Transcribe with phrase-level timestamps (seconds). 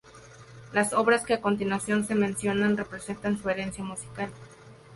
[0.73, 4.31] Las obras que a continuación se mencionan representan su herencia musical.